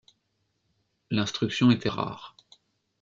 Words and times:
L’instruction 1.11 1.69
était 1.69 1.87
rare. 1.87 2.35